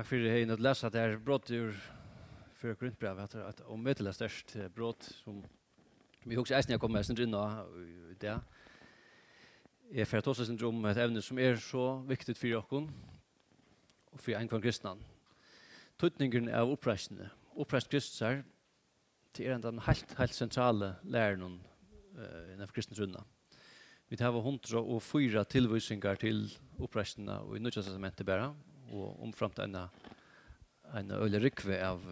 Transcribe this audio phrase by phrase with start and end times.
[0.00, 1.74] Takk for det lest at det er brått ur
[2.56, 5.42] før grunnbrev, at det er til det størst brått som
[6.24, 8.38] vi hos eisen jeg kom med sin drinna i det,
[9.92, 14.32] Jeg fyrir tåsa sin drum et evne som er så viktig for dere og for
[14.38, 14.94] en kvann kristne.
[15.98, 18.40] Tøtningen av oppreisende, oppreist kristusar,
[19.36, 21.60] det er den helt, helt sentrale læreren
[22.16, 23.26] uh, innenfor kristne runna.
[24.08, 26.46] Vi tar 104 tilvisingar til
[26.78, 28.54] oppreisende og i nødvendig testamentet bare,
[28.90, 29.76] og omframt en
[30.94, 32.02] en øyla rykve av,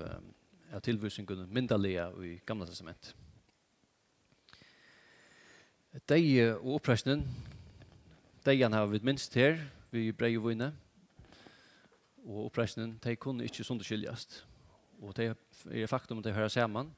[0.72, 3.14] av tilvisningen myndalige i Gamla Testament.
[6.08, 7.24] Dei og oppreisningen,
[8.46, 9.58] deian har vi minst her,
[9.90, 10.70] vi brei og vunne,
[12.28, 14.44] og oppreisningen, de kunne ikke sunderskiljast.
[15.00, 15.32] Og det
[15.72, 16.92] er faktum at de hører saman,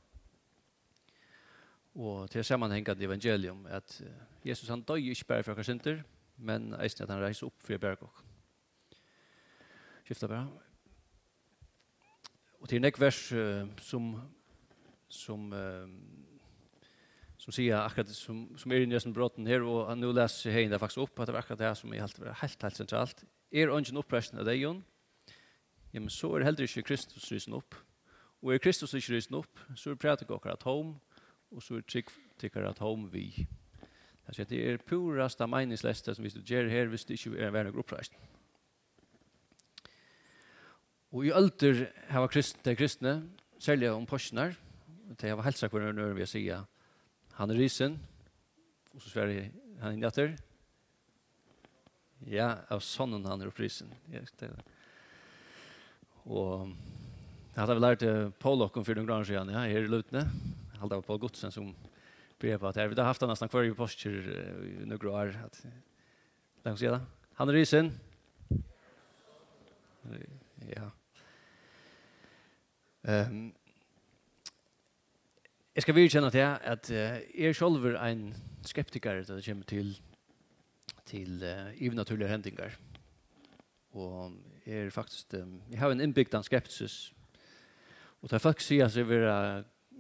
[1.95, 4.03] og til sammanhengande evangelium, at
[4.45, 6.03] Jesus han døy ikke bare for okkar synder,
[6.37, 8.30] men eisen at han reiser opp for bergokk
[10.11, 10.49] skifta bara.
[12.59, 14.21] Och till nästa vers uh, som
[15.09, 15.89] som uh,
[17.37, 20.61] som säger akkurat som som är i nästan brotten här och han nu läser här
[20.61, 23.25] inne faktiskt upp att det verkar det som är helt helt helt, centralt.
[23.51, 24.61] Är ungen uppresten av dig
[25.91, 27.75] Ja men så är heller inte Kristus rysen upp.
[28.43, 30.99] Och är Kristus inte rysen upp så är pratar jag att home
[31.51, 33.47] och så är trick tycker att home vi.
[34.37, 38.30] Det är purast av meningslösta som vi studerar här visst inte är en värdig uppresten.
[41.11, 43.15] Og i ølter hava kristne, kristne,
[43.59, 44.55] særlig om porsjonar,
[45.19, 46.63] de hava helsa hver nøyre vi sier,
[47.35, 47.97] han er risen,
[48.95, 49.49] og så sverre
[49.81, 50.37] han inn etter,
[52.31, 53.91] ja, av sonnen han er opprisen.
[56.31, 58.05] Og jeg hadde vel lært
[58.39, 60.27] Paul okkom for noen grader siden, ja, her i Lutne,
[60.79, 61.73] halda på Paul Godsen som
[62.41, 65.43] brev på at her, vi har haft han nesten hver i postur i noen grader,
[65.43, 65.59] at
[66.69, 67.03] langt sida,
[67.41, 67.93] han er risen,
[70.71, 70.87] ja,
[73.11, 73.55] Um,
[75.75, 76.97] jeg skal virkjenne til at uh,
[77.45, 78.35] er selv en
[78.67, 80.01] skeptiker da det kommer til,
[81.07, 82.77] til uh, ivnaturlige hendinger.
[83.93, 87.13] Og jeg er faktisk, um, jeg har en inbyggd av skepsis.
[88.23, 89.27] Og da folk sier at jeg vil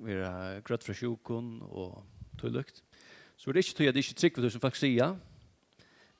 [0.06, 2.04] være grøtt fra sjukken og
[2.38, 2.84] tullukt,
[3.37, 5.16] så er det ikke til at jeg ikke trykker det som folk sier,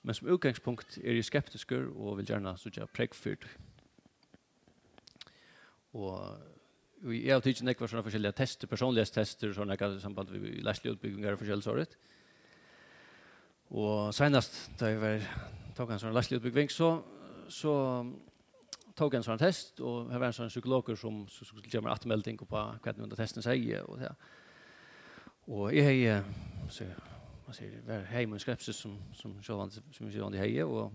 [0.03, 3.47] men som utgangspunkt er jeg skeptisk og vil gjerne så jeg pregfyrt.
[5.93, 6.39] Og
[7.01, 11.39] vi jag alltid tyckt några sådana olika tester, personlighetstester sådana i samband med läslighetsutbyggingar och
[11.39, 11.97] forskjelligt sådant.
[13.69, 15.23] Och senast då jag var
[15.77, 17.03] tog en sån läslighetsutbygging så
[17.49, 18.07] så
[18.95, 22.39] tog en sån test och här var en sån psykolog som skulle ge mig återmelding
[22.39, 24.15] på vad den testen säger och det.
[25.45, 26.25] Och jag är
[26.71, 26.85] så
[27.47, 30.93] man säger var hem och skepsis som som självan som självan det hejer och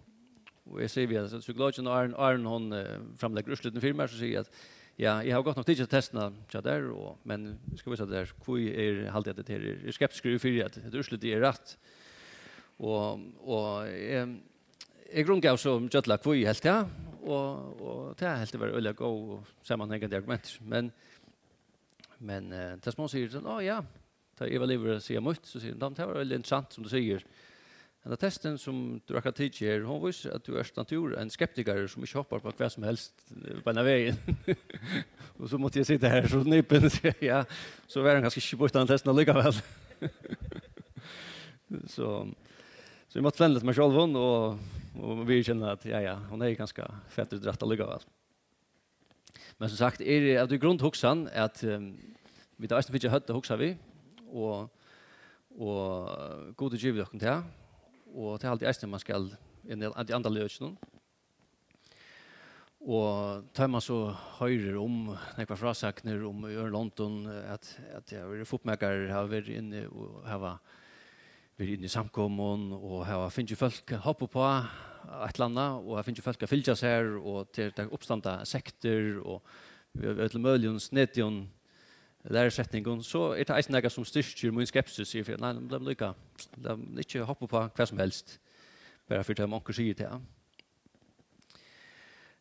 [0.64, 2.86] och jag säger vi att psykologen Arn Arn hon
[3.18, 4.52] framlägger uslutna firma, så säger att
[4.96, 5.92] Ja, jeg har gått nok tid til å
[6.64, 9.58] der, og, men skal vi se der, hvor er halvdelen at det?
[9.60, 11.74] Jeg er skeptisk i fyrir at det urslut er rett.
[12.80, 14.30] Og, og jeg,
[15.10, 16.78] jeg grunngav som Gjøtla hvor helt ja,
[17.26, 20.54] og, og det er helt det var øyelig god og sammenhengende argument.
[20.64, 20.92] Men,
[22.20, 23.82] men uh, til små sier sånn, å ja,
[24.40, 27.24] da Eva Liver sier mye, så sier han, det var veldig interessant som du sier,
[28.06, 31.88] Den testen som du har tidsi her, hon viser at du er natur en skeptiker
[31.90, 34.20] som ikke hopper på hva som helst på denne veien.
[35.40, 37.40] og så måtte jeg sitte her, så nypen, så, ja,
[37.90, 39.58] så var han ganske ikke bort den testen allikevel.
[41.96, 42.12] så,
[43.10, 44.62] så jeg måtte flende litt med sjolvun, og,
[45.02, 46.86] og vi kjenner at ja, ja, hon er ganske
[47.18, 48.06] fett utdratt allikevel.
[49.58, 51.96] Men som sagt, er det er grunn til hoksan at um,
[52.62, 53.74] vi tar eisen fyrir høyde hoksa vi,
[54.30, 54.70] og,
[55.58, 57.65] og god og givet dere til
[58.16, 59.28] og det er alltid eisen man skal
[59.68, 60.76] inn i de andre løsene.
[62.86, 63.98] Og tar man så
[64.38, 65.08] høyre om
[65.40, 67.66] nekva frasakner om i London at,
[67.98, 73.08] at jeg har vært fotmerker, har vært inne og har vært inne i samkommen, og
[73.08, 76.94] har finnet folk hoppe på et eller annet og har finnet folk å fylle seg
[76.94, 79.42] her og til å sekter og
[79.96, 80.80] vi har vært til mølgen,
[82.30, 86.14] læresetningen, så er det eisen som styrker min skepsis, sier for, nei, de blir ikke,
[86.58, 88.40] de blir ikke hoppe på hva som helst,
[89.08, 90.22] bare for det mange sier til.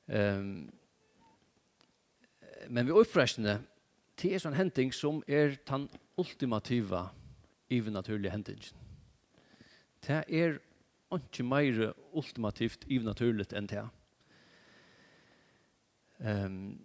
[0.09, 0.71] Um,
[2.69, 3.59] men vi opprestene,
[4.21, 5.89] det er sånn henting som er den
[6.21, 7.11] ultimativa
[7.73, 8.81] ivernaturlige händingen.
[10.05, 10.59] Det er
[11.15, 13.85] ikke mer ultimativt ivernaturligt enn det.
[16.25, 16.81] Um,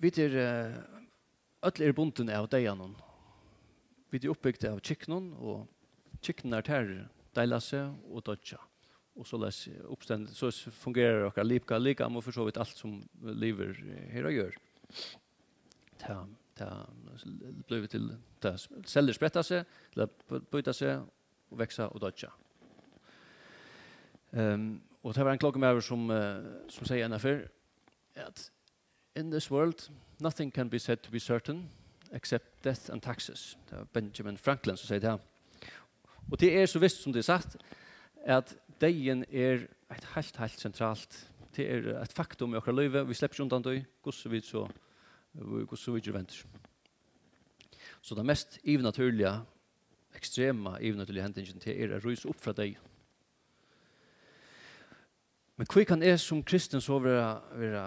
[0.00, 0.99] vi er uh,
[1.60, 2.94] Öll er bunden av deianon.
[4.08, 5.66] Vi er oppbygd av kiknon, og
[6.24, 6.88] kiknon er ter
[7.36, 8.56] deila seg og dodja.
[9.20, 9.58] Og så, les,
[9.92, 10.48] oppstend, så
[10.80, 13.76] fungerar dere lipka lika, og for så vidt alt som lever
[14.08, 14.56] her og gjør.
[16.00, 16.16] Ta,
[16.56, 16.72] ta,
[17.68, 18.08] blir til,
[18.40, 18.56] ta,
[18.88, 19.68] celler spretta seg,
[20.48, 21.04] byta seg,
[21.52, 22.32] og veksa og dodja.
[24.32, 27.50] Um, og det var en klokke med som, uh, som sier en før,
[28.16, 28.48] at
[29.18, 31.68] in this world, nothing can be said to be certain
[32.12, 33.58] except death and taxes.
[33.70, 35.18] Det var Benjamin Franklin som sier det her.
[36.30, 37.56] Og det er så visst som det er sagt,
[38.26, 41.26] at deien er et helt, helt sentralt.
[41.56, 43.06] Det er et faktum i okra løyve.
[43.08, 43.80] Vi slipper ikke undan døy.
[44.02, 44.66] Guds vi så,
[45.34, 46.44] guds vi ikke venter.
[48.00, 49.40] Så det mest ivnaturlige,
[50.16, 52.78] ekstrema ivnaturlige hendingen til er å ryse opp fra deg.
[55.56, 57.26] Men hva kan jeg som kristen så være,
[57.60, 57.84] være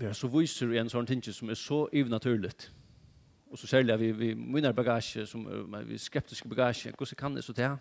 [0.00, 2.72] det er så viser en sånn ting som er så ivnaturligt.
[3.50, 5.46] Og så særlig vi, vi minner bagasje, som,
[5.86, 7.76] vi skeptiske bagasje, hvordan kan det så til?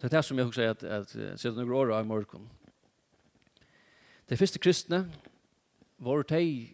[0.00, 2.48] Det er det som jeg også sier at, at, at siden noen år av morgen.
[4.30, 5.04] De første kristne
[6.02, 6.68] var de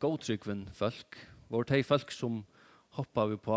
[0.00, 1.16] godtryggven folk,
[1.48, 2.42] var de folk som
[2.98, 3.56] hoppa vi på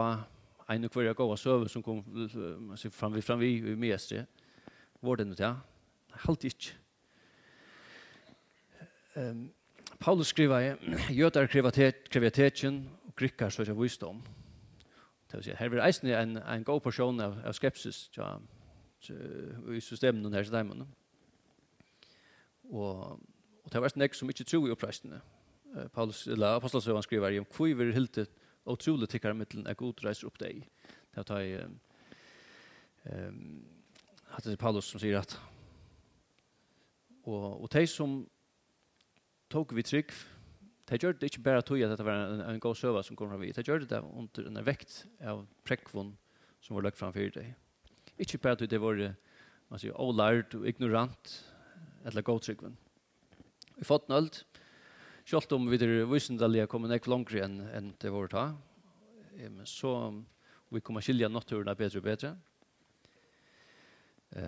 [0.70, 2.04] en og hver gåa søve som kom
[2.92, 4.26] fram vi fram vi i mestre.
[5.02, 5.56] Var det noe til?
[6.26, 6.76] Halt ikke.
[9.16, 9.50] Um,
[10.00, 10.76] Paulus skriver
[11.12, 11.48] jødar
[12.12, 14.22] kreatetjen og grikkar så er visdom.
[15.32, 18.38] Det vil si, her vil eisen en, en god porsjon av, av skepsis ja,
[19.76, 20.88] i systemen og nærse dæmene.
[22.72, 23.20] Og,
[23.64, 25.20] og det var nek som ikke tro i oppreisene.
[25.94, 28.26] Paulus, eller apostelsøvann skriver om hvor vi hilte
[28.66, 30.64] utrolig tikkere mittelen er god reiser opp deg.
[31.16, 31.78] Det var um,
[33.12, 33.64] um,
[34.32, 35.40] at det er Paulus som sier at
[37.24, 38.22] og, og de som
[39.50, 40.14] tog vi trygg.
[40.90, 43.38] Det gjør det ikke bare tog at dette var en, en god søva som kommer
[43.42, 43.52] vi.
[43.54, 46.14] Det gjør det under en vekt av prekvån
[46.62, 47.54] som var lagt framfor deg.
[48.20, 49.02] Ikke bare tog det var
[49.70, 51.36] man sier, ålært og ignorant
[52.10, 52.48] eller god.
[53.78, 54.44] Vi fått nølt.
[55.30, 58.46] Selv om vi er visendelige kommer nekk langere enn en det var ta.
[59.70, 59.92] Så
[60.74, 62.34] vi kommer skilja naturen bedre og bedre.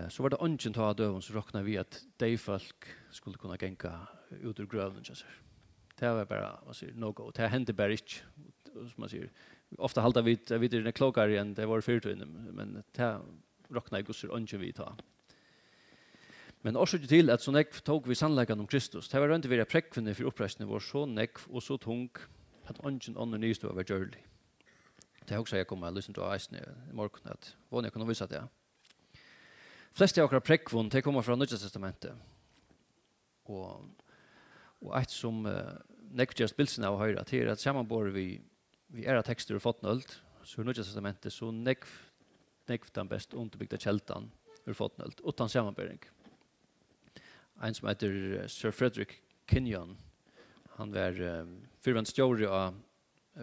[0.09, 3.57] Så var det ønsken ta av døven, så råkna vi at de folk skulle kunne
[3.61, 3.93] genka
[4.41, 5.23] ut ur grøven, så
[5.99, 7.29] Det var bare, man sier, no go.
[7.31, 8.23] Det hendte bare ikke,
[8.73, 9.29] som man sier.
[9.77, 13.21] ofta halda vi vi det är klokare än det var fyrtøyne, men det
[13.69, 14.95] rockna i gusser onge vi ta.
[16.63, 19.07] Men også til at så nekv tog vi sannleggen om Kristus.
[19.09, 22.09] Det var ikke vi prekvene for oppreisene vår så nekv og så tung
[22.69, 24.21] at ånden ånden nyst var gjørlig.
[25.25, 27.93] Det er også jeg kommer til å lyse til eisen i morgen, at hvordan jeg
[27.93, 28.41] kunne vise det.
[29.93, 32.13] Fleste av akkurat prekvene, det kommer fra Nødja testamentet.
[33.45, 33.85] Og
[34.81, 35.77] Og eit som uh,
[36.17, 38.41] nekvgjast bilsen av høyre, til er at samanbor vi,
[38.93, 40.07] vi era tekster og fotnøld,
[40.43, 41.89] så i nødja testamentet, så nekv,
[42.69, 44.31] nekv den best underbygda kjeltan
[44.65, 46.01] ur fotnøld, utan samanbering.
[47.61, 49.97] Ein som heter Sir Frederick Kenyon,
[50.79, 52.73] han var um, fyrvand stjåri av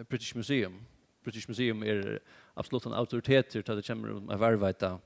[0.09, 0.81] British Museum.
[1.23, 2.19] British Museum er
[2.59, 4.97] absolutt en autoritet til det kommer om å varvaita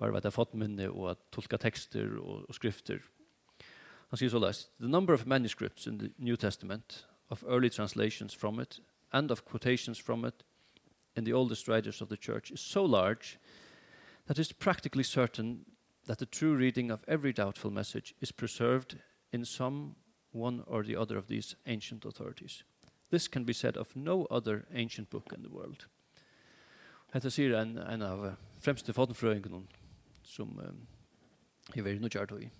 [0.00, 3.02] varveta fotminne og tolka tekster og, og skrifter
[4.12, 8.34] Han sier så lest, The number of manuscripts in the New Testament, of early translations
[8.34, 8.80] from it,
[9.10, 10.44] and of quotations from it,
[11.16, 13.38] in the oldest writers of the church, is so large
[14.26, 15.64] that it is practically certain
[16.04, 18.98] that the true reading of every doubtful message is preserved
[19.32, 19.96] in some
[20.32, 22.64] one or the other of these ancient authorities.
[23.08, 25.86] This can be said of no other ancient book in the world.
[27.14, 29.64] Hetta sier en, en av fremste fadenfrøyngene
[30.22, 30.86] som um,
[31.74, 32.08] jeg vil nå
[32.40, 32.50] i.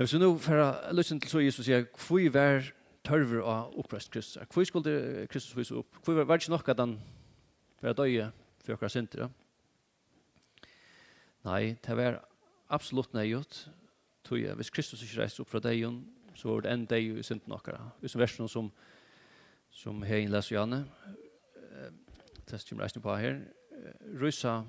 [0.00, 2.70] Men hvis vi nå får lyst til så Jesus sier, hvor var
[3.04, 4.46] tørver av opprest Kristus?
[4.48, 5.98] Hvor skulle Kristus vise opp?
[6.06, 6.94] Hvor var det ikke nok at han
[7.82, 8.30] var døye
[8.64, 9.28] for dere synder?
[11.44, 12.16] Nei, det var
[12.72, 13.60] absolutt nøyot.
[14.24, 14.56] Tøye.
[14.56, 15.84] Hvis Kristus ikke reiste opp fra deg,
[16.32, 17.92] så var det en deg i synden dere.
[18.00, 18.72] Hvis det versen som,
[19.68, 20.86] som Hein leser Janne,
[22.48, 23.42] det som reisende på her,
[24.16, 24.62] rysa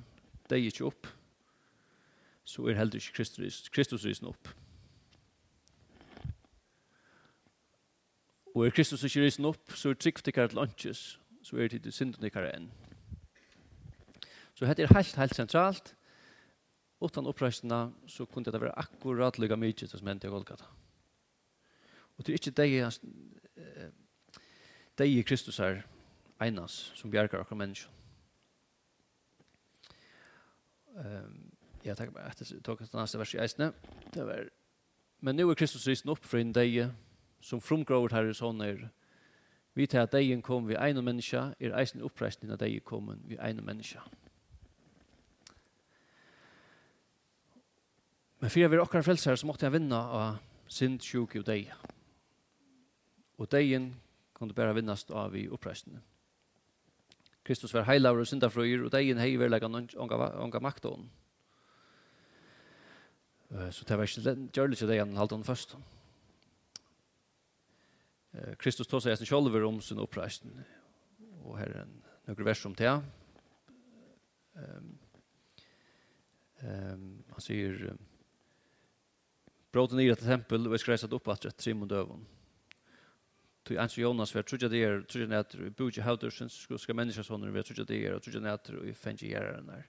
[0.51, 1.07] deg ikke opp,
[2.43, 4.57] så er heller ikke Kristus, Kristus rysen opp.
[8.55, 11.93] Og er Kristus ikke risen opp, så er trygt ikke til lunches, så er det
[11.93, 12.69] synden ikke enn.
[14.53, 15.95] Så dette er helt, helt sentralt.
[17.01, 20.67] Utan oppreisene så kunne det være akkurat lykke mye som hendte i Golgata.
[22.17, 23.91] Og det er ikke det
[24.97, 25.81] deg i Kristus er
[26.41, 27.97] einas som bjergar akkurat menneskene.
[30.91, 31.51] Um,
[31.85, 33.71] jeg tenker meg etter tog et neste vers i eisene.
[34.13, 34.49] Det var,
[35.23, 36.81] men nå er Kristus risen opp fra en deg
[37.41, 38.89] som frumgråver herre sånner,
[39.73, 43.39] vi til at degen kom vi ene menneske, er eisen oppreisning av degen kom vi
[43.39, 44.01] ene menneske.
[48.41, 50.39] Men fyrir vi er okkar frelsere, så måtte jeg vinna av
[50.71, 51.69] synd, sjuk og deg.
[53.37, 53.91] Og degen
[54.33, 56.01] kunne bare vinnast av i oppreisning.
[57.45, 61.07] Kristus var heilaver og syndafrøyer, og degen hei verlega onga makt hon.
[63.71, 65.75] Så det var ikke gjørlig til degen halte han først.
[68.61, 70.53] Kristus tog seg sjølver om sin oppreisen.
[71.43, 71.97] Og her er en
[72.29, 72.91] noen vers om det.
[74.55, 74.91] Um,
[76.63, 77.91] um, han sier,
[79.71, 82.25] Bråten i et tempel, og jeg skal reise opp at rett trim og døven.
[83.63, 86.17] Tu ans Jonas vart trudja der, trudja net, buja
[86.49, 89.85] skal ska människa sonen vart trúja der, og trudja netur og fengi gjeraren der.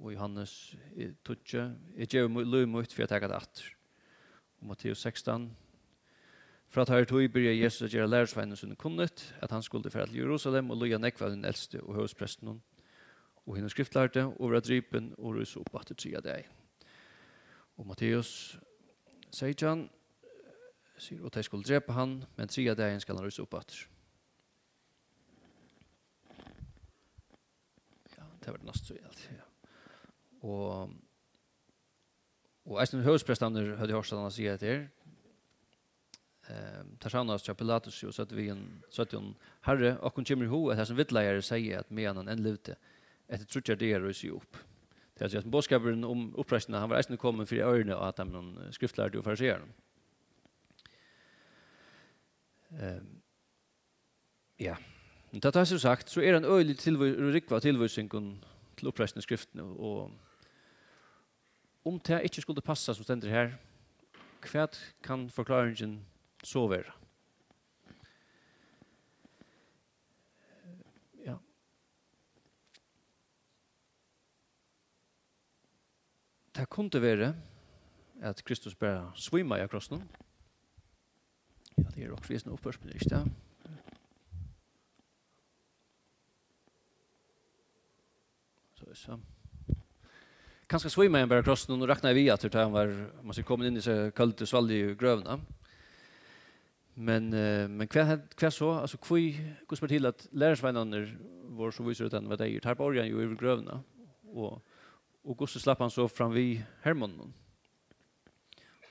[0.00, 3.74] Og Johannes i tutja, jeg gjev løy mot for jeg tega det.
[4.60, 5.50] Og Matteus 16,
[6.68, 10.10] For at her tog byrja Jesus å gjøre lærersveinen sin kunnet, at han skulle fære
[10.10, 12.62] til Jerusalem og loja nekva den eldste og høvespresten hon,
[13.46, 16.44] og henne skriftlærte, og vera drypen og rus opp at det tria deg.
[17.80, 18.58] Og Matteus
[19.32, 19.86] sier han,
[21.00, 23.78] sier at de skulle drepe han, men tria deg skal han rus opp at.
[28.18, 29.46] Ja, det var det nast så gjeldt, ja.
[30.44, 30.92] Og,
[32.68, 34.90] og eisen høvesprestene hadde hørt han sier etter,
[36.48, 39.14] ehm tar sjón oss Pilatus og satt vi en satt
[39.66, 42.76] herre og kun kommer ho at hasan vitleiar seia at mean han en levde
[43.28, 44.56] etter trutja det är så opp.
[45.14, 48.30] Det er altså boskaperen om oppreisene, han var eisende kommet for ørene og at han
[48.32, 49.66] noen skriftlærte og fariserer.
[52.72, 53.14] Ehm
[54.58, 54.74] ja,
[55.30, 56.76] men det har som sagt, så er han øyelig
[57.34, 58.44] rikva tilvisningen
[58.76, 60.10] till oppreisende skriften och
[61.82, 63.56] om det inte skulle passa som ständer här
[64.40, 66.04] kvärt kan förklaringen
[66.42, 66.92] så vera.
[71.24, 71.38] Ja.
[76.54, 77.34] Det kunde vara
[78.22, 80.02] at Kristus bare svima i krossen.
[81.78, 83.22] Ja, det er også visende oppførsmål, ikke det?
[88.74, 89.18] Så, så.
[90.68, 92.90] Kanskje svima i bare krossen, og rakna i vi at han var,
[93.22, 95.38] man skal komme inn i seg kaldt og svalg i grøvene.
[95.38, 95.57] Ja
[97.00, 101.82] Men uh, men kvar kvar så alltså kvui går det till att lärarsvänner var så
[101.82, 102.60] visar utan vad det är.
[102.64, 103.82] Här börjar ju över grövna
[104.22, 104.62] och
[105.22, 107.32] och går så slapp han så fram vi Hermann.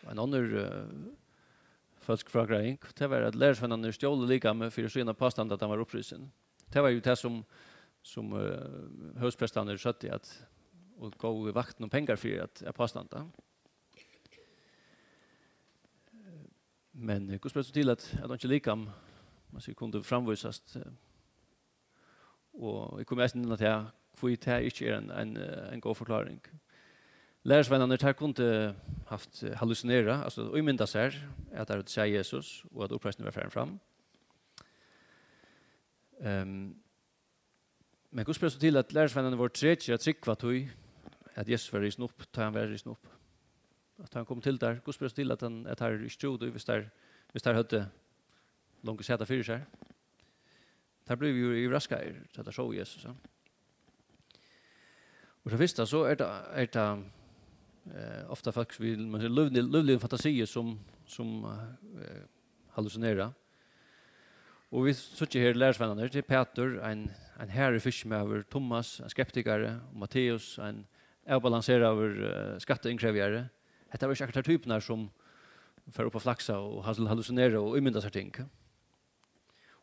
[0.01, 0.87] En annan uh,
[1.99, 5.79] folk fråga det var att lärarsvänner stjäl lika med för sina påstående att han var
[5.79, 6.31] upprisen.
[6.65, 7.43] Det var ju det som
[8.01, 10.43] som uh, högsprästarna satt i att
[10.97, 13.29] och gå i vakten och pengar för att jag påstående.
[16.99, 18.89] Men hur ska det till att att inte likam
[19.49, 20.77] man ska kunde framvisas
[22.51, 26.41] och jag kommer nästan att jag får ju ta inte en en en god förklaring.
[27.41, 28.75] Lärsvännerna tar kunde
[29.07, 31.11] haft hallucinera alltså imynda sig
[31.55, 33.79] att det säger Jesus och att upprestningen var fram.
[36.21, 36.83] Ehm um,
[38.11, 40.69] Men Guds till til at lærersvennene vår tredje at sikva tog
[41.35, 43.16] at Jesus var risen opp, tar han var risen opp
[44.03, 46.65] at han kom til der, Guds brøst til at han at her i stjod, hvis
[46.65, 46.83] der,
[47.31, 47.89] hvis der høyde
[48.83, 49.65] langt seta fyrir seg.
[51.07, 53.05] Der ble vi jo i raska er, så der så Jesus.
[53.05, 53.13] Ja.
[55.43, 57.03] Og så visst så er det, er det
[57.95, 62.23] eh, ofta folk vi, man sier, løvlig, løvlig fantasier som, som eh,
[62.75, 63.31] hallucinerer.
[64.69, 69.95] Och vi sitter her det är Peter, en, en herre fiskmøver, Thomas, en skeptikere, och
[69.95, 70.85] Matteus, en
[71.25, 73.49] avbalanserad över uh, skatteinnkrevjere,
[73.91, 75.07] Hetta var ikke akkurat typen som
[75.93, 78.33] fer upp og flaxa og hallucinera og umynda seg ting.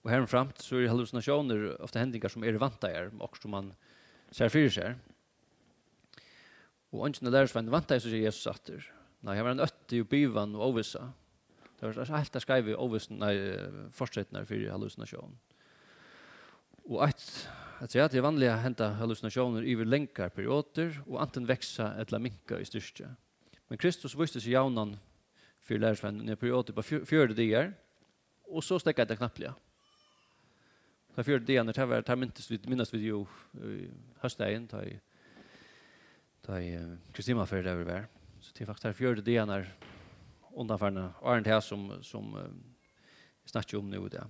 [0.04, 3.72] Og herframt så er hallucinationer ofta hendingar som er vanta är og som man
[4.30, 4.96] ser fyrir seg.
[6.92, 8.84] Og ønskene lærer seg vanta er, så sier Jesus atter.
[9.22, 11.12] Nei, jeg var en øtte i byvan og ovissa.
[11.80, 13.34] Det var helt jeg skrev i nei,
[13.90, 15.34] fortsettene for hallucinasjon.
[16.84, 17.48] Og et,
[17.80, 21.94] jeg sier at det er vanlig å hente hallucinationer over lengre perioder, og anten veksa
[21.98, 23.08] eller minka i styrke.
[23.74, 24.92] Men Kristus viste seg jaunan
[25.66, 27.72] for lærersvennen i periode på fjørde dier,
[28.46, 29.50] og så stekket det knapplige.
[31.16, 33.24] Ta fjørde dier, det var det minnes vi, minnes vi jo
[34.22, 34.92] høstdagen, da i
[36.46, 36.68] ta i
[37.16, 38.06] Kristina fyrir det vi var.
[38.38, 39.66] Så det er faktisk her fjørde dier når
[40.52, 42.44] undanfærende Arndt her som, som uh,
[43.50, 44.22] snakker om nu det.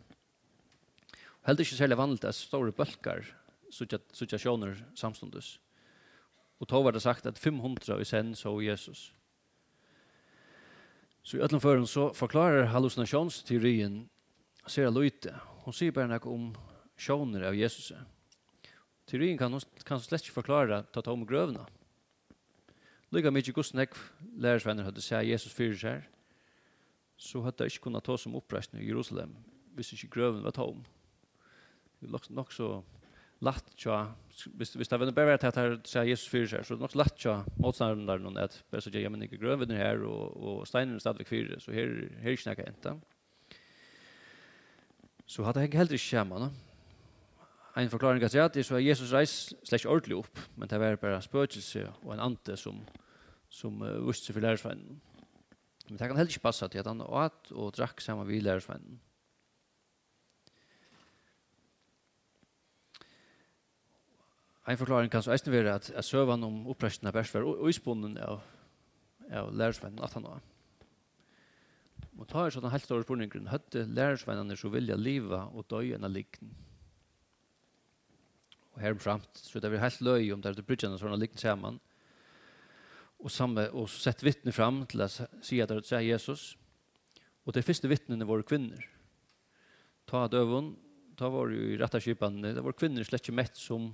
[1.43, 3.29] Og heldig ikke særlig vanlig at store bølgar
[3.69, 5.59] suttja sjoner samstundes.
[6.61, 9.13] Og tog var det sagt at 500 i sen så Jesus.
[11.25, 14.09] Så i ötlen förrän så förklarar hallucinationsteorin
[14.67, 15.41] ser lite.
[15.65, 16.57] Hon sier bare något om
[16.97, 17.93] sjåner av Jesus.
[19.07, 21.65] Teorien kan, kan slett ikke forklare ta ta om grøvene.
[23.13, 23.97] Lykke mye gusten jeg
[24.37, 26.05] lærersvenner hadde sett Jesus fyrir seg,
[27.17, 29.33] så hadde jeg ikke kunnet ta som oppreisning i Jerusalem
[29.75, 30.85] hvis ikke grøven var ta om.
[32.01, 32.83] Det er nok så
[33.45, 36.75] lagt tja hvis, hvis visst visst även bara att här säger Jesus för seg, så
[36.75, 39.59] er det nok lagt tja motstanderen der noen, at bare så jag men inte grön
[39.59, 43.01] vid den här och och steinen stadvik för så er ikke snackar enda.
[45.27, 46.51] Så hadde jeg heller ikke skämma no?
[47.77, 50.97] En forklaring att säga att det så Jesus reis slash ordentlig opp, men det var
[50.97, 52.85] bare spøkelse og en ante som
[53.51, 55.01] som uh, visste for lärarsvännen.
[55.89, 59.01] Men det kan heller ikke passe til at han åt och drack samma vid lärarsvännen.
[64.73, 68.17] en forklaring kan så eisen være at, at søvann om oppresten av Bersver og isbunden
[68.25, 68.41] av,
[69.29, 70.43] av lærersvennen at han var.
[72.15, 76.07] Og ta er sånn helt store spurninggrunn, høtte lærersvennene så vilja liva og døy enn
[76.07, 76.53] av likten.
[78.75, 81.81] Og framt, så det er helt løy om det er brydgjene sånn av likten sammen,
[83.21, 86.55] og, samme, og sett vittne fram til å si at det er Jesus,
[87.45, 88.83] og de første vittnene var kvinner.
[90.09, 90.75] Ta døven,
[91.17, 93.93] ta var jo i rette kjøpene, det var kvinner slett ikke mett som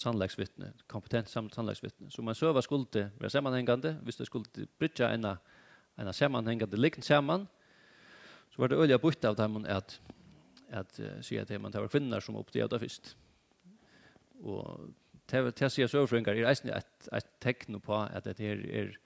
[0.00, 2.10] sannlegsvittne, kompetent sannlegsvittne.
[2.10, 5.26] Så man søver skulle være sammenhengende, hvis det skulle brytja en,
[5.98, 7.48] en sammenhengende likn sammen,
[8.50, 10.00] så var det øye bort av dem at,
[10.70, 13.16] at uh, sier at man tar kvinner som oppdaget det først.
[14.40, 14.90] Og
[15.28, 18.96] til, til sier søverfrøyngar er eisen et, et tekno på at det her er,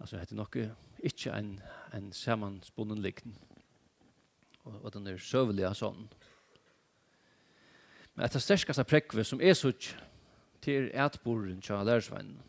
[0.00, 0.58] altså det er nok
[1.02, 1.60] ikke en,
[1.94, 3.36] en samanspunnen likn,
[4.64, 5.74] og, og den er sån.
[5.74, 6.08] sånn.
[8.14, 9.92] Men etter sterskaste prekve som er sutt
[10.62, 12.40] til etboren til lærersveinen.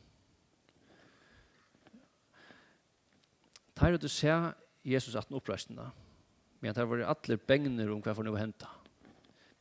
[3.74, 4.34] Tar du se
[4.86, 5.88] Jesus at den oppreisende,
[6.62, 8.70] men det var alle bengner om hva for noe hentet.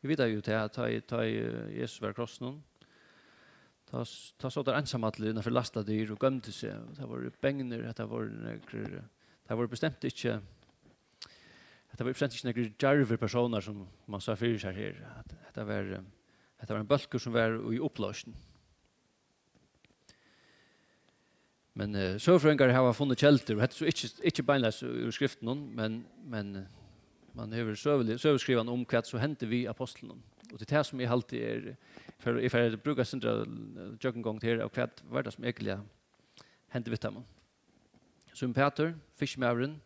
[0.03, 2.59] Vi vet jo til at ta Jesus var krossen,
[3.87, 4.03] ta,
[4.39, 6.75] ta så der ensamatler innenfor lasta dyr og gømte seg.
[6.99, 10.41] Det var bengner, det var, det var bestemt ikke
[11.97, 15.23] Det var uppsänt inte några jarver personer som man sa för sig här.
[15.55, 16.05] Det var,
[16.67, 18.37] det var en bölker som var i upplösning.
[21.73, 26.05] Men uh, sövfröngar har funnit kjelter, og hette så inte, inte beinleis ur skriften, men,
[26.25, 26.67] men
[27.33, 27.75] man har
[28.17, 30.21] sövskrivan om vad så hände vi apostlarna.
[30.53, 31.77] Och det er som är alltid är
[32.19, 33.47] för if I brukar sindra
[34.01, 35.79] jogging gång till och hva var det som egentlig
[36.69, 37.25] hände vi dem.
[38.35, 39.81] Så Peter, fiskmævren,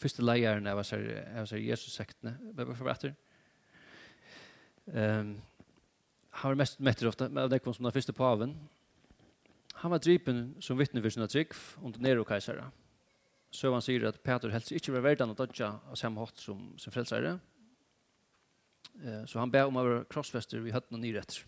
[0.00, 3.14] första lejaren av oss her Jesus-sektene, hvorfor etter?
[4.86, 5.38] ehm
[6.30, 8.68] han var mest mätter ofta med det kom som den första paven.
[9.72, 12.70] Han var drypen som vittne för sina trygg under Nero kejsare
[13.50, 16.78] Så han säger att Peter helst inte var värd att dodja av samma hot som,
[16.78, 17.38] som frälsare
[19.04, 21.44] eh så han ber om å crossfester vi i høtten nyrätt.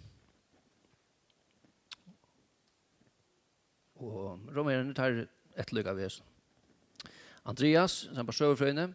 [3.95, 6.23] Och Og tar ett lycka av Jesus.
[7.45, 8.93] Andreas, som var søverfrøyne,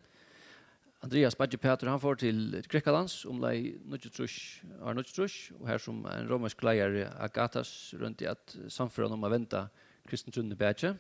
[1.04, 2.40] Andreas Badge Peter, han får til
[2.72, 8.56] Grekkalands, omlai Nudgetrush, Ar Nudgetrush, og her som en romersk leier Agatas rundt i at
[8.74, 9.62] samføren om å vente
[10.10, 10.96] kristen trunne Badge,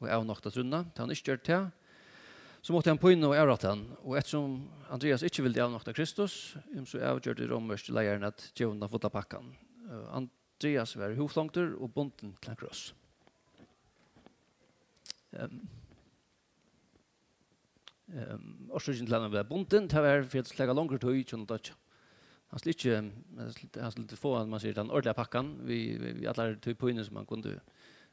[0.00, 1.60] og jeg nokta trunna, til han ikke gjør det,
[2.62, 4.56] så måtte han pøyne og ære han, og ettersom
[4.94, 9.50] Andreas ikke ville avnokta Kristus, så avgjør det romersk leieren at djevna fota pakkan.
[10.14, 12.92] Andreas var hovflongter og bonden til en kross.
[15.32, 15.62] Um,
[18.12, 21.48] Ehm orsøkin til han var bunden, det var for at slega langer tøy, ikke noe
[21.48, 21.72] dødt.
[22.52, 26.76] Han skulle ikke, han skulle få, man sier, den ordentlige pakkan, vi, vi alle tog
[26.78, 27.60] på inne som han kunne,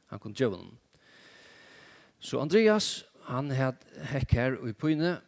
[0.08, 0.60] han kunne gjøre.
[2.20, 5.18] Så Andreas, han had hekk her i inne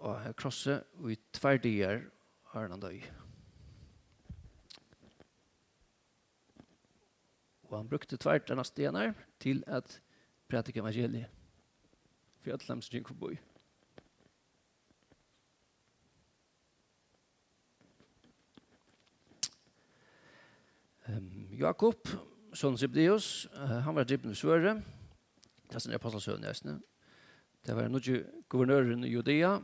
[0.00, 2.06] og her krosse, og i tverdier
[2.52, 3.02] har han døy.
[7.68, 10.00] Og han brukte tverderne stenar til at
[10.48, 11.28] prætika evangeliet.
[12.42, 13.36] For alle dem som gikk forboi.
[21.62, 22.08] Jakob,
[22.54, 24.74] son Zebdeus, han var driven i Svøre,
[25.68, 26.78] det er sin apostelsøn i
[27.62, 28.16] Det var noe
[28.50, 29.60] guvernøren i Judea,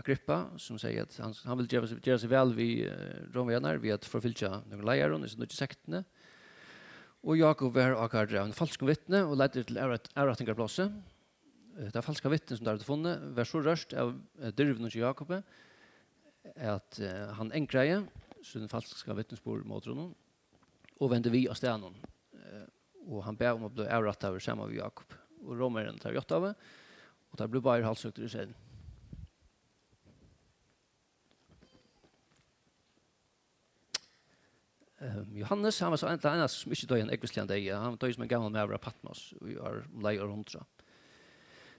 [0.00, 3.94] Agrippa, som sier at han, han vil gjøre, gjøre seg vel vid uh, romvener, ved
[3.96, 6.02] at forfylse noen leier, og noen sektene.
[7.22, 10.94] Og Jakob var akkurat av en falsk vittne, og leide til ærettingarplasset.
[11.80, 14.16] Det er falska vittne som de hadde funnet, var så rørst av
[14.56, 15.36] dyrven til Jakob,
[16.56, 18.02] at uh, han enkreie,
[18.42, 20.14] så den falska vittnesbord mot honom,
[21.00, 21.96] og vende vi av stenen.
[23.08, 25.16] Og han ber om å bli avratt av sammen med Jakob.
[25.46, 26.56] Og romeren tar gjort av det,
[27.30, 28.52] og der ble bare halsøkt i siden.
[35.00, 38.12] Um, Johannes, han var så enda enda som ikke døg en ekvislig deg, han døg
[38.12, 40.60] som en gammel med av Patmos, vi er lei og hundra.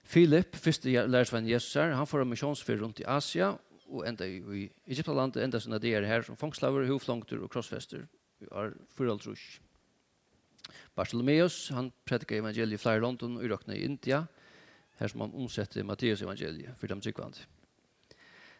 [0.01, 3.51] Filip, første lærersvenn Jesus her, han får en misjonsfyr rundt i Asia,
[3.91, 8.07] og enda i Egyptalandet, enda sånne der her som fangslaver, hovflongter og krossfester,
[8.41, 9.59] vi har forhold trus.
[10.95, 14.25] Bartholomeus, han predikar evangeliet i flere London og i i India,
[14.99, 17.39] her som han omsetter Matteus evangeliet for dem tryggvand.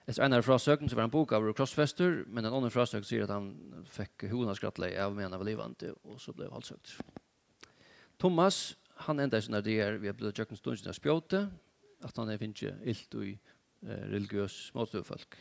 [0.08, 3.24] Et en av frasøkene så var han boka av krossfester, men en annen frasøk sier
[3.24, 3.52] at han
[3.86, 6.98] fikk hodnaskrattlei av mena av livande, og så ble halsøkt.
[8.18, 11.46] Thomas, han enda i sånne der vi har blitt tjøkken stundsen av spjåte,
[12.02, 13.30] at han er finnes ilt og
[13.86, 15.38] religiøs motstøvfolk.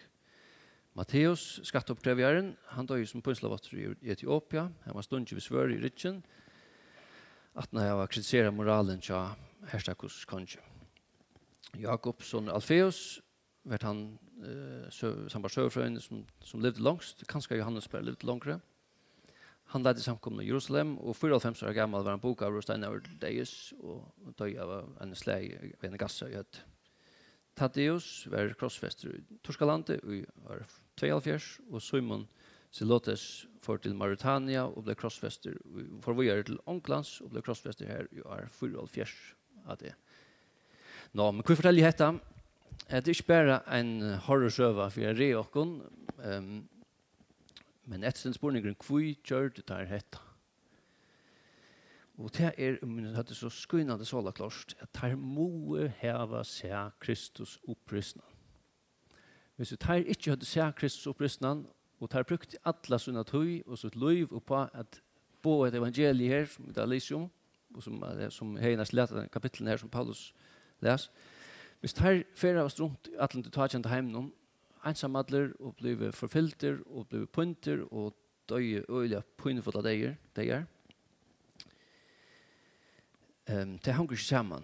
[1.00, 4.66] Matteus, skatteoppkrevjaren, han døg som punslavatter i Etiopia.
[4.84, 6.18] Han var stundje vi svør i Rytjen.
[7.56, 9.20] At når jeg var kritiseret moralen tja
[9.70, 10.60] herstakus konje.
[11.80, 13.20] Jakob, son Alfeus,
[13.64, 14.02] vart han
[14.44, 17.24] eh, som var søvfrøyne som, som levde langst.
[17.30, 18.58] Kanskje Johannes bare levde langere.
[19.72, 22.98] Han ledde samkomne i Jerusalem, og 4,5 år gammal var han boka av Rostein av
[23.22, 25.48] Deis, og døg av en slag
[25.80, 26.60] ved en gassa i høtt.
[27.58, 30.64] Tadeus var krossfester i Torskalandet i år
[31.00, 32.26] 22, og Simon
[32.70, 35.56] Silotes for til Mauritania og ble krossfester
[36.04, 39.06] for vi er til Onklands og ble krossfester her i år 24
[39.66, 39.94] av det.
[41.12, 42.12] Nå, men hva forteller jeg dette?
[42.90, 43.92] Det er ikke bare en
[44.26, 45.76] horrorsøve for jeg re åkken,
[46.22, 46.52] um,
[47.90, 50.22] men etter den spørningen, hva gjør det her dette?
[52.20, 56.92] Og det er, men det er så skynande såla klart, at her må heva seg
[57.00, 58.22] Kristus opprystna.
[59.56, 61.54] Hvis det her ikke hadde seg Kristus opprystna,
[62.00, 65.00] og det her brukte alle sunna tøy og sitt liv oppa at
[65.42, 67.30] bo et evangelie her, som det er lysium,
[67.74, 70.35] og som, som heinas leta kapitlen her som Paulus
[70.80, 71.11] les,
[71.80, 74.33] hvis det her fyrir av strumt atlen til tagjant heimnum,
[74.85, 78.12] einsamadler og blive forfylter og blive punter og
[78.48, 80.68] døye øyla punfulla deir, deir, deir,
[83.50, 84.62] Um, det hänger ju samman.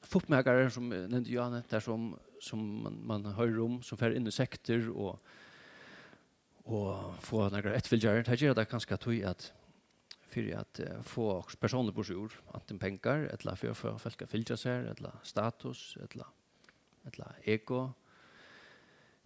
[0.00, 4.30] Fotmäkare som nämnde Johanne, där som, som man, man hör om, som fär in i
[4.30, 5.20] sekter och,
[6.64, 9.52] och få några ett Det gör det ganska tog att
[10.20, 14.56] för att uh, få personer på sjur, antingen pengar, eller för att folk att fylla
[14.56, 16.26] sig, eller status, eller,
[17.04, 17.92] eller ego.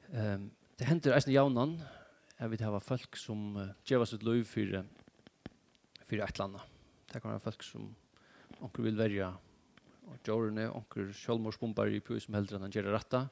[0.07, 1.83] Um, det händer eisen jaunan,
[2.39, 4.85] vi vet har folk som uh, oss sitt liv för,
[6.05, 6.61] för ett landa.
[7.13, 7.95] Det kan vara folk som
[8.63, 9.33] onker vil verja
[10.27, 13.27] djårene, onker sjølmorsbombar i pus som heldur enn han gjerra ratta.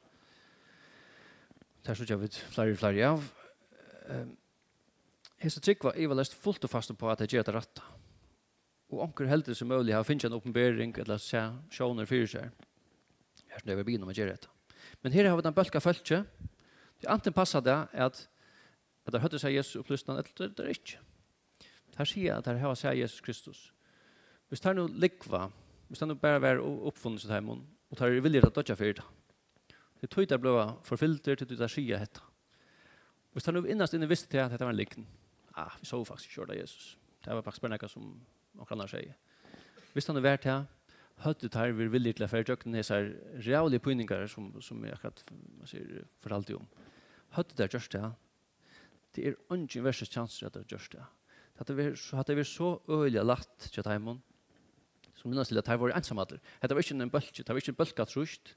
[1.81, 3.27] Det er så jeg vet flere og av.
[4.11, 4.31] Um,
[5.41, 7.85] Hese Tryggva, jeg var lest fullt og fast på at jeg gjerra ratta.
[8.91, 11.41] Og onker heldur som mulig har finnst en oppenbering eller se
[11.73, 12.65] sjåner fyrir seg.
[13.51, 14.51] Her snøver begynner med gjerra ratta.
[15.01, 16.23] Men her har vi den bølka følge.
[17.01, 18.27] Det anten passar det at
[19.01, 20.99] at det høyder seg Jesus opplysnan, eller det er ikke.
[21.97, 23.61] Her sier at det har seg Jesus Kristus
[24.51, 25.45] hvis det er noe likva,
[25.87, 27.53] hvis det er noe bare være oppfunnet seg hjemme,
[27.87, 29.05] og det er vilje til å dødja for det.
[30.01, 32.25] Det er tøyt det blå forfilter til det er skia hetta.
[33.31, 35.05] Hvis det er noe innast inne visste til at dette var en likten,
[35.55, 36.97] ah, vi så faktisk kjørte Jesus.
[37.23, 38.09] Det var faktisk bare noe som
[38.59, 39.15] noen andre sier.
[39.93, 40.65] Hvis det er noe vært her,
[41.23, 43.11] høyde det her vi er vilje til å fære tjøkken, det er
[43.45, 45.23] reallige pynninger som, som jeg akkurat
[45.69, 46.67] sier, fortalte om.
[47.37, 48.11] Høyde det her gjørst det,
[49.15, 51.05] det er ungen versus chanser at det gjørst det.
[51.61, 51.95] her.
[51.95, 54.21] Så hadde vi så øyelig lagt til heimen,
[55.21, 56.41] som minnes til at det var ensamheter.
[56.61, 58.55] Det var ikke en bølge, det var ikke en bølge trusht.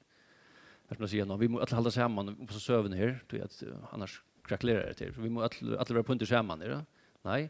[0.89, 4.97] Jeg skal si, vi må alle holde sammen på søvn her, at, annars kraklerer det
[4.97, 5.15] til.
[5.17, 6.83] Vi må alle, alle være punter sammen her.
[7.25, 7.47] Nei,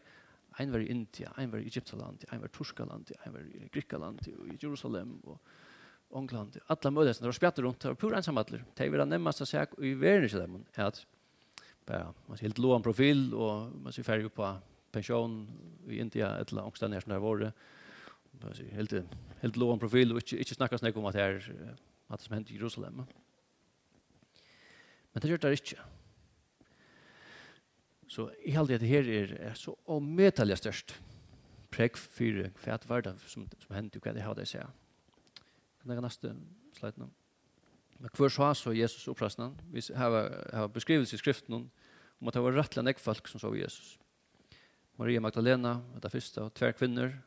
[0.60, 3.68] en var i India, en var i Egyptaland, en var i Torskaland, en var i
[3.72, 5.36] Grikaland, i Jerusalem og
[6.16, 6.56] England.
[6.72, 8.64] Alla mødelsene, det var spjatter rundt, det var pur ensamheter.
[8.78, 11.04] Det var det nemmeste seg i verden til dem, er at
[11.86, 14.56] bara man ser helt låg profil och man ser färg på
[14.92, 15.48] pension
[15.88, 17.52] i India eller angsta som det var det
[18.72, 18.92] helt,
[19.40, 22.26] helt låg en profil och inte, inte snackas något om att det är att det
[22.26, 23.02] som hänt i Jerusalem.
[25.12, 25.78] Men det gör det inte.
[28.06, 30.94] Så i halde at det her er, er så omedelig størst
[31.74, 35.42] prekk for hva det var det som, som hendte, hva det hadde jeg sett.
[35.82, 36.32] Kan jeg neste
[36.78, 37.10] slide nå?
[37.98, 39.56] Men hver så så Jesus opprasten?
[39.72, 41.54] Vi har, har beskrivelse i skriften
[42.20, 43.96] om at det var rettelig nekk folk som så Jesus.
[44.96, 47.18] Maria Magdalena var det første, og tver kvinner,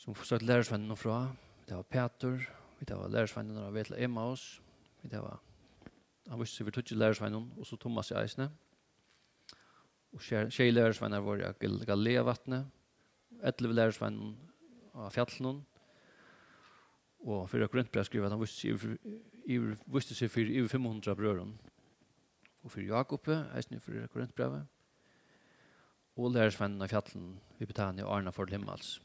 [0.00, 1.28] som forsøkte lærersvennene fra.
[1.68, 2.40] Det var Peter,
[2.80, 4.62] det var lærersvennene av Vetla Emmaus,
[5.02, 5.40] det var
[6.30, 8.50] han visste seg vi tog lærersvennene, og så Thomas i Eisne.
[10.14, 12.68] Og tjej lærersvennen var i Galea-vattnet,
[13.42, 14.36] etter lærersvennen
[14.94, 15.64] av fjallene,
[17.26, 21.52] og fyrir Korintbrev skriver at han visste seg for over 500 brøren.
[22.62, 24.66] Og fyrir Jakob, Eisne fyrir brevet.
[26.16, 29.00] og lærersvennen av Fjallen, Vipetania og Arna for Limmals.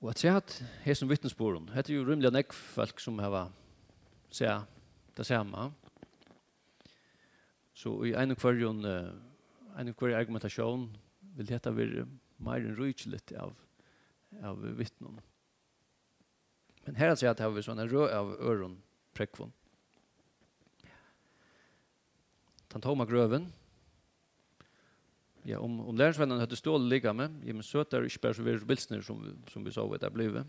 [0.00, 3.48] Og at se at her som vittnesboren, det er jo rymlig nekk folk som har
[4.30, 4.50] se
[5.16, 5.70] det samme.
[7.76, 10.88] Så i en og hver, en og hver argumentasjon
[11.36, 12.06] vil dette være
[12.44, 13.54] mer enn rydkjellet av,
[14.44, 15.20] av vittnen.
[16.86, 18.76] Men her ser jeg at det har vi sånne rød av øren
[19.16, 19.52] prekvån.
[22.70, 23.48] Tantoma tog grøven,
[25.46, 28.34] Ja, om, om lærersvennen hadde stålet ligga med, ja, men så er det ikke bare
[28.34, 29.20] så vi bilsner som,
[29.52, 30.42] som vi så vet det ble.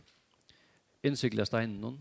[1.06, 2.00] Innsiklet steinen noen.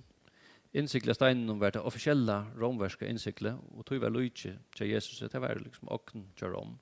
[0.76, 5.42] Innsiklet steinen noen var det offisielle romverske innsiklet, og tog var lujtje til Jesus, det
[5.42, 6.78] var liksom åkken til rom.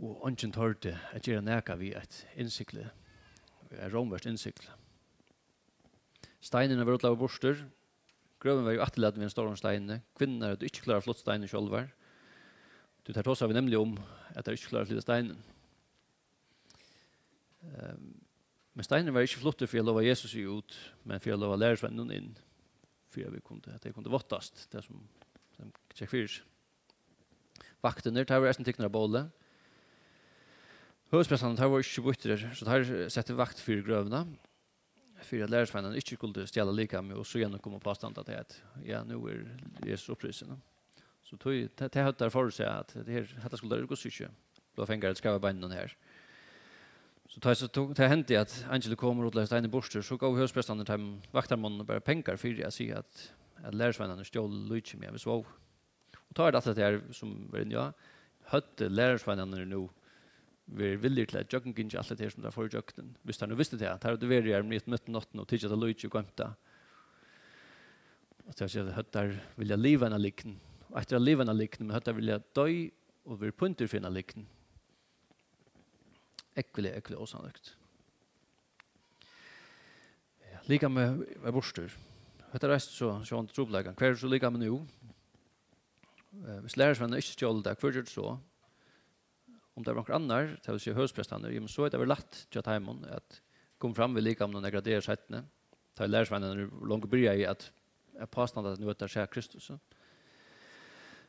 [0.00, 2.92] Og ånden tar det at gjøre næka vi et innsiklet,
[3.72, 4.76] et romversk innsiklet.
[6.42, 7.64] Steinene var utlavet borster,
[8.44, 11.72] grøven var jo atelaten ved en stor stein, kvinner hadde ikke klart flott steinen selv
[13.06, 13.96] Du tar tås av nemlig om
[14.32, 15.40] at det er ikke klarer flytte steinen.
[17.62, 18.12] Um,
[18.72, 22.14] men steinen var ikke flottet for jeg lovet Jesus ut, men for jeg lovet lærersvennen
[22.14, 22.32] inn,
[23.12, 25.02] for jeg kunne, at jeg kunne vottast, det som,
[25.58, 26.40] som tjekk fyrs.
[27.82, 29.30] Vaktene det var resten tikkene av bålet,
[31.12, 34.22] Høvdsprestene tar var ikke bøytere, så tar sette vakt for grøvene,
[35.20, 38.30] for at lærersvennen ikke skulle stjele like med, og så gjennom komma på påstand at
[38.30, 38.38] det
[38.88, 39.42] ja, nå er
[39.84, 40.56] Jesus opprysende.
[41.32, 44.08] Så tog det det hade för sig att det här hade skulle det gå så
[44.08, 44.30] mycket.
[44.86, 45.96] fänger det ska vara banden här.
[47.28, 50.36] Så tar så tog det hänt att Angelo kommer och läser i borster så går
[50.36, 53.32] högsprästanden hem vaktar mannen och bara pengar för jag ser att
[53.64, 55.46] att lärarsvännen stjäl lite med så.
[56.28, 57.92] Och tar det att det är som väl ja
[58.44, 59.88] hötte lärarsvännen nu
[60.64, 63.16] vi villig til at jøkken gynge alt det som det er for jøkken.
[63.22, 65.68] Hvis han visste det, at her er det veri er mitt møtten åtten og tidsja
[65.68, 66.54] til Luigi og gømta.
[68.46, 70.60] Og så jag det høttar vilja liva enn av likten
[70.92, 72.74] og etter å leve en likn, men høyde vil jeg døy
[73.24, 74.44] og vil punter finne likn.
[76.58, 77.70] Ekkelig, ekkelig og.
[80.50, 81.94] Ja, lika med med borster.
[82.52, 83.96] Høyde reist så, så han trobleggen.
[83.96, 84.82] Hver så lika med nå.
[86.66, 88.36] Hvis lærersvennen ikke stjål det, hver gjør det så.
[89.72, 92.60] Om det var noen annar, til å si høysprestene, så er det vel lett til
[92.60, 93.40] at heimen at
[93.80, 95.46] kom fram vid lika om noen graderer settene.
[95.96, 97.70] Det er lærersvennen når langt bryr jeg i at
[98.12, 99.72] jeg påstand at nå er det skjer Kristus.
[99.72, 99.80] Ja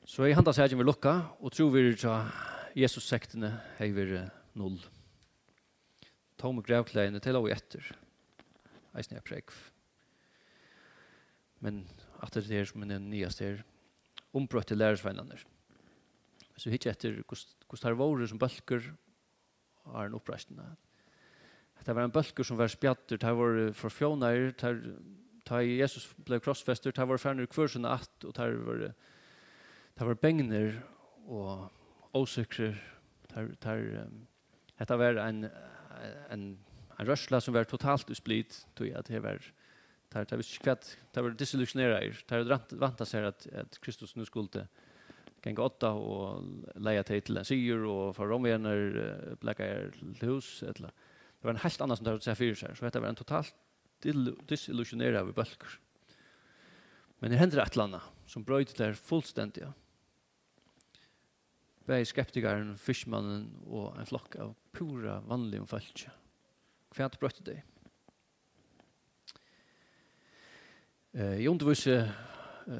[0.03, 2.25] Så jeg handa her vi lukka, og tro vi tja
[2.75, 4.19] Jesus-sektene hei vi
[4.59, 4.75] null.
[6.35, 7.85] Tom og grevkleiene til og etter.
[8.99, 9.55] Eisen er prekv.
[11.63, 11.85] Men
[12.19, 13.63] at det er som en nyast her,
[14.35, 15.39] ombrøtt til lærersveinlander.
[16.59, 18.91] Så hitje etter hvordan her våre som bølger
[19.87, 20.67] har en oppreisende.
[21.79, 24.75] Det var en bølger som var spjatter, det var for fjonar, det
[25.47, 28.87] var Jesus blev krossfester, det var ferner kvørsene att, og det var
[29.99, 30.79] det var bengner
[31.27, 31.69] og
[32.13, 32.77] åsikrer,
[33.29, 34.07] det var
[34.75, 35.49] Hetta var en
[36.29, 36.57] en
[36.99, 39.41] en rörsla som var totalt utsplitt tog att det var
[40.09, 44.67] där där vi skvätt där var disillusionerat där vanta sig att att Kristus nu skulle
[45.41, 46.43] kan gå åtta och
[46.75, 50.91] leja till till en syr och för om vänner bläcka er hus eller
[51.41, 53.55] det var en helt annan som där så för sig så det var en totalt
[54.47, 55.63] disillusionerad av bulk
[57.19, 59.63] men det händer ett landa som bröt där fullständigt
[61.83, 66.05] Bæði skeptikaren, fyrstmannen og en flokk av pura vanlige folk.
[66.95, 67.63] Hva er det
[71.13, 72.11] Eh i Jeg underviser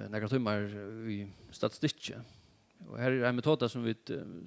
[0.09, 0.61] några timmar
[1.09, 2.23] i statistikket.
[2.87, 3.95] Og her er en metode som vi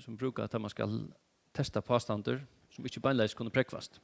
[0.00, 1.12] som brukar at man skal
[1.54, 2.40] testa påstander
[2.70, 4.00] som ikke beinleis kunne prekvast.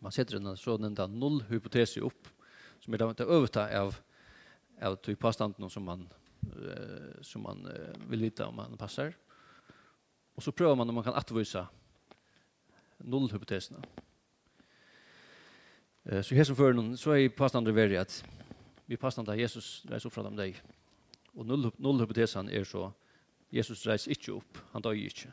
[0.00, 2.28] Man setter en sånn enda null hypotese opp
[2.80, 4.00] som er det øvete av,
[4.80, 6.08] av de påstandene som man
[6.42, 9.14] eh, som man uh, vill veta om man passar.
[10.34, 11.68] Och så prövar man om man kan attvisa
[12.98, 13.82] nullhypoteserna.
[16.02, 18.24] Eh, så här som förrän så är passande värre att
[18.86, 20.56] vi passande Jesus reis upp dem dig.
[21.32, 22.92] Och null, hypotesen är så
[23.48, 25.32] Jesus reis inte upp, han dör inte.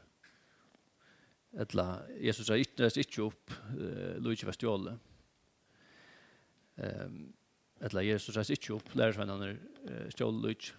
[1.52, 4.98] Etla, Jesus reis inte upp, eh, Luigi Vestiole.
[6.76, 7.34] Ehm,
[7.80, 10.74] etla, Jesus reis inte upp, lärarsvennan är eh, stjål Luigi.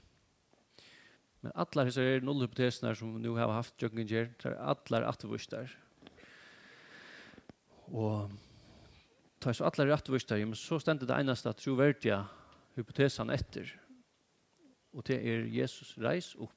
[1.42, 5.70] Men alla hesa er nullhypotesene som nu har haft jøkken gjør, det er alla attervurster.
[7.94, 8.30] Og
[9.40, 12.18] tar så alla attervurster, men så stendte det eneste troverdige
[12.76, 13.70] hypotesen etter.
[14.92, 16.54] Og det er Jesus reis opp.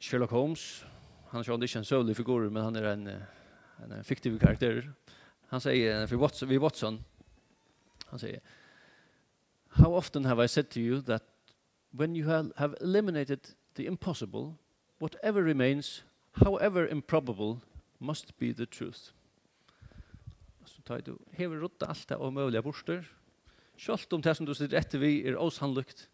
[0.00, 0.84] Sherlock Holmes,
[1.30, 3.08] han er ikke en søvlig figur, men han er en,
[3.82, 4.84] en fiktiv karakter.
[5.50, 7.00] Han sier, for Watson, vi Watson,
[8.10, 8.42] han sier,
[9.78, 11.22] how often have I said to you that
[11.92, 13.40] when you have eliminated
[13.74, 14.58] the impossible,
[14.98, 16.02] whatever remains,
[16.44, 17.60] however improbable,
[18.00, 19.12] must be the truth.
[20.64, 23.04] Så tar du hever rutta alt det og møvliga borster.
[23.76, 26.08] Sjølt om det som du sitter etter vi er åsannlukt,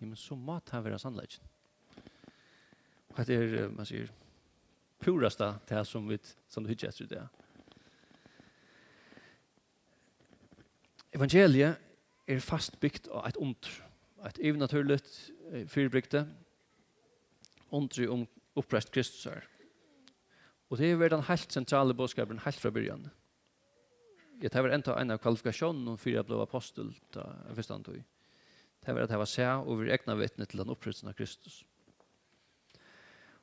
[0.00, 1.40] ja, men så må det være sannleggen.
[3.14, 4.10] Og det er, man sier,
[4.98, 6.18] purasta det som vi
[6.50, 7.22] som du hittar etter det.
[11.14, 11.78] Evangeliet
[12.26, 13.70] er byggt av et ondr.
[14.24, 15.30] Et evnaturligt
[15.68, 16.24] fyrbrygde
[17.70, 18.24] ondr om
[18.56, 19.44] opprest Kristus her.
[20.70, 23.12] Og det er vært den helt sentrale bådskapen helt fra begynnelsen.
[24.42, 28.00] Jeg tar enda en av kvalifikasjonen for jeg ble apostel da jeg første antog.
[28.84, 31.62] Det var at jeg var sæ over egna vittne til den oppresten av Kristus.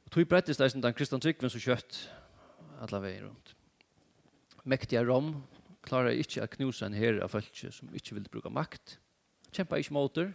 [0.06, 2.02] Og tog brettis det som den kristna trykven så kjøtt
[2.84, 3.56] alle veier rundt.
[4.66, 5.34] Mektige Rom,
[5.82, 9.00] klarar ikkje at knusa en herre av fölkje som inte vil bruka makt.
[9.52, 10.32] Kjempa mot det,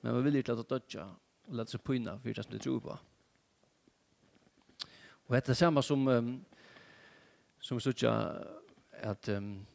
[0.00, 1.04] men man vil inte låta dødja
[1.48, 2.98] og leta seg pyna for det som de tror på.
[5.26, 6.44] Og det er samme som um,
[7.60, 8.10] som vi sutja
[8.92, 9.66] at um,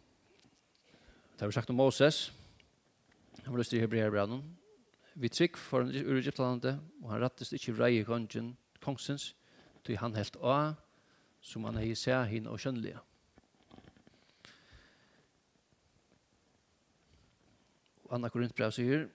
[1.35, 2.31] det har vi sagt om Moses
[3.43, 4.43] han var lyst til Hebreerbrannon
[5.15, 6.21] vi trygg for en ur
[7.03, 9.35] og han rattest ikke vrei kongen kongsens
[9.85, 10.75] til han helt av
[11.41, 12.99] som han hei seg hin og kjønnelige.
[18.15, 19.07] Anna Korintbrev sier,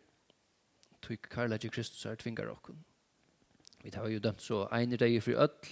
[1.00, 2.84] «Tyk karlaki Kristus er tvingar okkun».
[3.82, 5.70] Vi tar jo dømt så ein deg fri ødel,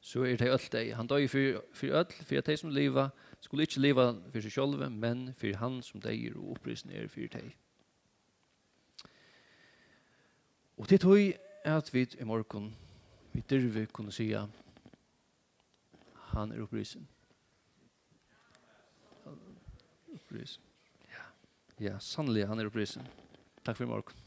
[0.00, 0.96] så er det ødel deg.
[0.98, 3.08] Han døy for, fri ødel, for at de som liva,
[3.40, 7.06] skulle ikke liva for seg sjolve, men for han som deg er og opprisen er
[7.08, 7.54] for deg.
[10.76, 12.74] Og til tog er at vi i morgen,
[13.32, 14.46] vi dyrve kunne sija,
[16.34, 17.08] han er opprisen.
[20.14, 20.73] Opprisen.
[21.82, 23.02] Ja, sannelig han er opprisen.
[23.66, 24.23] Takk for i morgen.